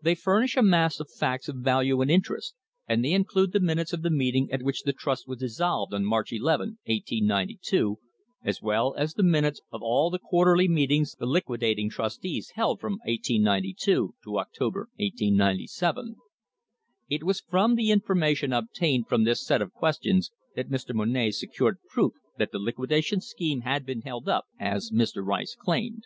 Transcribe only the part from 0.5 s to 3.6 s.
a mass of facts of value and interest, and they include the